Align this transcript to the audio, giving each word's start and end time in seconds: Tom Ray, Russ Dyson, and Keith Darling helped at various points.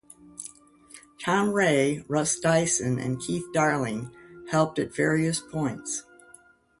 Tom 1.23 1.51
Ray, 1.53 2.03
Russ 2.07 2.39
Dyson, 2.39 2.97
and 2.97 3.19
Keith 3.21 3.45
Darling 3.53 4.09
helped 4.49 4.79
at 4.79 4.95
various 4.95 5.39
points. 5.39 6.01